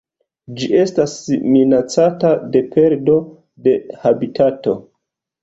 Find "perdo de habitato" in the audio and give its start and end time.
2.73-4.77